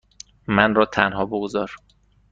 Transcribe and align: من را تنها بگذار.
من 0.47 0.75
را 0.75 0.85
تنها 0.85 1.25
بگذار. 1.25 1.75